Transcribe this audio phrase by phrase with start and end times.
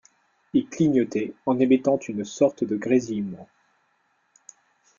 [0.53, 3.47] Il clignotait en émettant une sorte de grésillement.